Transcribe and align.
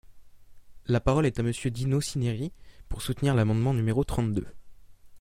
La 0.87 0.99
parole 0.99 1.27
est 1.27 1.39
à 1.39 1.43
Monsieur 1.43 1.69
Dino 1.69 2.01
Cinieri, 2.01 2.51
pour 2.89 3.03
soutenir 3.03 3.35
l’amendement 3.35 3.71
numéro 3.75 4.03
trente-deux. 4.03 4.47